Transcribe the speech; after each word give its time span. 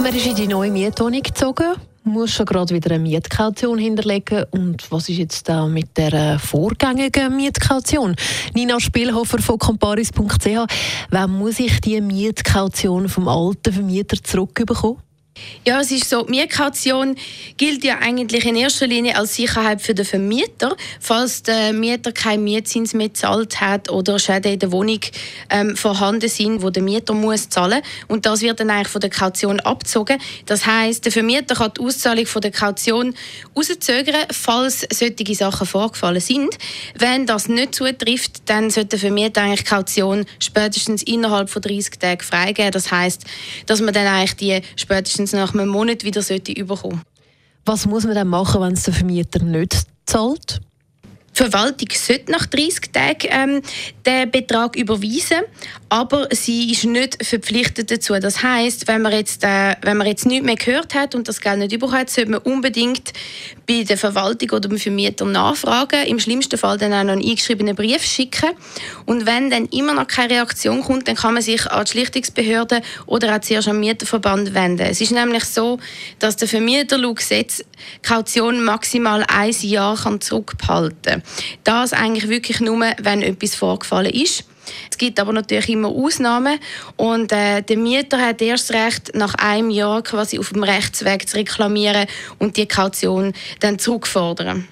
Wer 0.00 0.14
ist 0.14 0.26
in 0.26 0.36
die 0.36 0.46
neue 0.46 0.70
Mietwohnung 0.70 1.22
gezogen? 1.22 1.74
muss 2.08 2.32
schon 2.32 2.46
gerade 2.46 2.74
wieder 2.74 2.90
eine 2.92 3.02
Mietkaution 3.02 3.78
hinterlegen. 3.78 4.44
Und 4.50 4.90
was 4.90 5.08
ist 5.08 5.18
jetzt 5.18 5.48
da 5.48 5.66
mit 5.66 5.96
der 5.96 6.12
äh, 6.12 6.38
vorgängigen 6.38 7.36
Mietkaution? 7.36 8.16
Nina 8.54 8.80
Spielhofer 8.80 9.38
von 9.38 9.58
comparis.ch. 9.58 10.66
Wann 11.10 11.30
muss 11.30 11.60
ich 11.60 11.80
die 11.80 12.00
Mietkaution 12.00 13.08
vom 13.08 13.28
alten 13.28 13.72
Vermieter 13.72 14.16
zurückbekommen? 14.22 14.98
Ja, 15.66 15.80
es 15.80 15.90
ist 15.90 16.08
so, 16.08 16.22
die 16.22 16.30
Mietkaution 16.30 17.16
gilt 17.56 17.84
ja 17.84 17.98
eigentlich 17.98 18.46
in 18.46 18.56
erster 18.56 18.86
Linie 18.86 19.16
als 19.16 19.34
Sicherheit 19.34 19.82
für 19.82 19.94
den 19.94 20.04
Vermieter, 20.04 20.76
falls 21.00 21.42
der 21.42 21.72
Mieter 21.72 22.12
keinen 22.12 22.44
Mietzins 22.44 22.94
mehr 22.94 23.08
gezahlt 23.08 23.60
hat 23.60 23.90
oder 23.90 24.18
Schäden 24.18 24.52
in 24.52 24.58
der 24.58 24.72
Wohnung 24.72 25.00
ähm, 25.50 25.76
vorhanden 25.76 26.28
sind, 26.28 26.62
wo 26.62 26.70
der 26.70 26.82
Mieter 26.82 27.12
muss 27.12 27.48
zahlen 27.48 27.82
und 28.06 28.24
das 28.24 28.40
wird 28.40 28.60
dann 28.60 28.70
eigentlich 28.70 28.88
von 28.88 29.00
der 29.00 29.10
Kaution 29.10 29.60
abgezogen. 29.60 30.18
Das 30.46 30.64
heißt, 30.64 31.04
der 31.04 31.12
Vermieter 31.12 31.54
kann 31.54 31.72
die 31.76 31.82
Auszahlung 31.82 32.26
von 32.26 32.42
der 32.42 32.50
Kaution 32.50 33.14
rauszögern, 33.56 34.26
falls 34.32 34.86
solche 34.92 35.34
Sachen 35.34 35.66
vorgefallen 35.66 36.20
sind. 36.20 36.56
Wenn 36.96 37.26
das 37.26 37.48
nicht 37.48 37.74
zutrifft, 37.74 38.42
dann 38.46 38.70
sollte 38.70 38.90
der 38.90 38.98
Vermieter 39.00 39.42
eigentlich 39.42 39.64
Kaution 39.64 40.24
spätestens 40.38 41.02
innerhalb 41.02 41.50
von 41.50 41.62
30 41.62 41.98
Tagen 41.98 42.22
freigeben. 42.22 42.72
Das 42.72 42.90
heißt, 42.90 43.24
dass 43.66 43.80
man 43.80 43.92
dann 43.92 44.06
eigentlich 44.06 44.36
die 44.36 44.60
spätestens 44.76 45.27
es 45.28 45.32
nach 45.32 45.54
einem 45.54 45.68
Monat 45.68 46.04
wieder 46.04 46.22
sollte. 46.22 46.54
Was 47.64 47.86
muss 47.86 48.04
man 48.04 48.14
dann 48.14 48.28
machen, 48.28 48.60
wenn 48.60 48.72
es 48.72 48.84
der 48.84 48.94
Vermieter 48.94 49.42
nicht 49.42 49.86
zahlt? 50.06 50.60
Die 51.38 51.44
Verwaltung 51.44 51.88
sollte 51.92 52.32
nach 52.32 52.46
30 52.46 52.90
Tagen 52.92 53.28
ähm, 53.30 53.62
den 54.04 54.28
Betrag 54.28 54.74
überweisen, 54.74 55.42
aber 55.88 56.26
sie 56.32 56.72
ist 56.72 56.84
nicht 56.84 57.24
verpflichtet 57.24 57.92
dazu. 57.92 58.14
Das 58.14 58.42
heißt, 58.42 58.88
wenn 58.88 59.02
man 59.02 59.12
jetzt, 59.12 59.44
äh, 59.44 59.76
wenn 59.82 59.98
man 59.98 60.08
jetzt 60.08 60.26
nichts 60.26 60.44
mehr 60.44 60.56
gehört 60.56 60.96
hat 60.96 61.14
und 61.14 61.28
das 61.28 61.40
Geld 61.40 61.58
nicht 61.58 61.72
überkommen 61.72 62.00
hat, 62.00 62.10
sollte 62.10 62.32
man 62.32 62.40
unbedingt 62.40 63.12
bei 63.68 63.84
der 63.84 63.96
Verwaltung 63.96 64.50
oder 64.50 64.68
beim 64.68 64.78
Vermieter 64.78 65.26
nachfragen. 65.26 66.06
Im 66.06 66.18
schlimmsten 66.18 66.58
Fall 66.58 66.76
dann 66.76 66.92
auch 66.92 67.04
noch 67.04 67.12
einen 67.12 67.22
eingeschriebenen 67.22 67.76
Brief 67.76 68.02
schicken. 68.02 68.50
Und 69.06 69.24
wenn 69.24 69.48
dann 69.48 69.66
immer 69.66 69.94
noch 69.94 70.08
keine 70.08 70.34
Reaktion 70.34 70.82
kommt, 70.82 71.06
dann 71.06 71.14
kann 71.14 71.34
man 71.34 71.42
sich 71.42 71.70
an 71.70 71.84
die 71.84 71.90
Schlichtungsbehörde 71.92 72.82
oder 73.06 73.36
auch 73.36 73.40
zuerst 73.40 73.68
am 73.68 73.78
Mieterverband 73.78 74.54
wenden. 74.54 74.86
Es 74.86 75.00
ist 75.00 75.12
nämlich 75.12 75.44
so, 75.44 75.78
dass 76.18 76.34
der 76.34 76.48
Vermieter 76.48 76.98
laut 76.98 77.18
Gesetz 77.18 77.62
Kaution 78.02 78.64
maximal 78.64 79.24
ein 79.28 79.54
Jahr 79.60 79.96
kann 79.96 80.20
zurückhalten 80.20 81.22
kann. 81.22 81.27
Das 81.64 81.92
eigentlich 81.92 82.28
wirklich 82.28 82.60
nur, 82.60 82.80
wenn 82.98 83.22
etwas 83.22 83.54
vorgefallen 83.54 84.12
ist. 84.12 84.44
Es 84.90 84.98
gibt 84.98 85.18
aber 85.20 85.32
natürlich 85.32 85.68
immer 85.70 85.88
Ausnahmen 85.88 86.58
und 86.96 87.32
äh, 87.32 87.62
der 87.62 87.76
Mieter 87.76 88.18
hat 88.20 88.42
erst 88.42 88.72
recht 88.72 89.14
nach 89.14 89.34
einem 89.34 89.70
Jahr 89.70 90.02
quasi 90.02 90.38
auf 90.38 90.50
dem 90.50 90.62
Rechtsweg 90.62 91.28
zu 91.28 91.36
reklamieren 91.36 92.06
und 92.38 92.56
die 92.56 92.66
Kaution 92.66 93.32
dann 93.60 93.78
zurückfordern. 93.78 94.68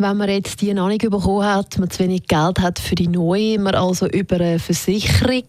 Wenn 0.00 0.16
man 0.16 0.28
jetzt 0.28 0.60
die 0.60 0.72
noch 0.74 0.86
nicht 0.86 1.02
bekommen 1.02 1.44
hat, 1.44 1.76
man 1.78 1.90
zu 1.90 1.98
wenig 1.98 2.28
Geld 2.28 2.60
hat 2.60 2.78
für 2.78 2.94
die 2.94 3.08
neue, 3.08 3.58
man 3.58 3.74
also 3.74 4.06
über 4.06 4.36
eine 4.36 4.60
Versicherung, 4.60 5.48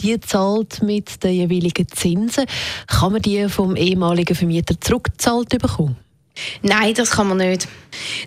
die 0.00 0.18
zahlt 0.18 0.82
mit 0.82 1.22
den 1.22 1.34
jeweiligen 1.34 1.86
Zinsen, 1.86 2.46
kann 2.88 3.12
man 3.12 3.22
die 3.22 3.48
vom 3.48 3.76
ehemaligen 3.76 4.34
Vermieter 4.34 4.80
zurückgezahlt 4.80 5.50
bekommen? 5.50 5.96
Nein, 6.62 6.94
das 6.94 7.10
kann 7.10 7.28
man 7.28 7.38
nicht. 7.38 7.68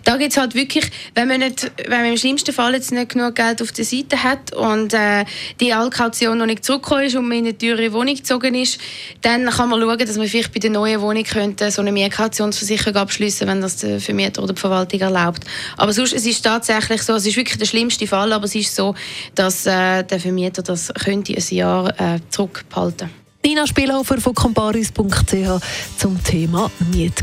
Da 0.04 0.16
geht 0.16 0.32
es 0.32 0.36
halt 0.36 0.54
wirklich, 0.54 0.90
wenn 1.14 1.28
man, 1.28 1.40
nicht, 1.40 1.70
wenn 1.86 2.00
man 2.00 2.10
im 2.10 2.16
schlimmsten 2.16 2.52
Fall 2.52 2.74
jetzt 2.74 2.90
nicht 2.90 3.10
genug 3.10 3.36
Geld 3.36 3.62
auf 3.62 3.72
der 3.72 3.84
Seite 3.84 4.22
hat 4.22 4.52
und 4.52 4.92
äh, 4.94 5.24
die 5.60 5.72
Allkaution 5.72 6.38
noch 6.38 6.46
nicht 6.46 6.64
zurückgekommen 6.64 7.04
ist 7.04 7.14
und 7.14 7.28
man 7.28 7.38
in 7.38 7.46
eine 7.46 7.58
teure 7.58 7.92
Wohnung 7.92 8.14
gezogen 8.14 8.54
ist, 8.54 8.80
dann 9.22 9.48
kann 9.48 9.68
man 9.68 9.80
schauen, 9.80 9.98
dass 9.98 10.16
man 10.16 10.26
vielleicht 10.26 10.52
bei 10.52 10.58
der 10.58 10.70
neuen 10.70 11.00
Wohnung 11.00 11.22
könnte 11.22 11.70
so 11.70 11.82
eine 11.82 11.92
Mietkautionsversicherung 11.92 12.96
abschließen 12.96 13.46
wenn 13.46 13.60
das 13.60 13.76
der 13.76 14.00
Vermieter 14.00 14.42
oder 14.42 14.54
die 14.54 14.60
Verwaltung 14.60 15.00
erlaubt. 15.00 15.44
Aber 15.76 15.92
sonst, 15.92 16.12
es 16.12 16.26
ist 16.26 16.42
tatsächlich 16.42 17.02
so, 17.02 17.14
es 17.14 17.26
ist 17.26 17.36
wirklich 17.36 17.58
der 17.58 17.66
schlimmste 17.66 18.06
Fall, 18.06 18.32
aber 18.32 18.44
es 18.44 18.54
ist 18.54 18.74
so, 18.74 18.94
dass 19.34 19.66
äh, 19.66 20.02
der 20.02 20.20
Vermieter 20.20 20.62
das 20.62 20.92
könnte 20.94 21.34
ein 21.34 21.54
Jahr 21.54 21.88
äh, 22.00 22.18
zurückbehalten. 22.28 23.10
Nina 23.42 23.66
Spielhofer 23.66 24.20
von 24.20 24.34
comparis.ch 24.34 25.60
zum 25.96 26.22
Thema 26.22 26.70
Miet. 26.92 27.22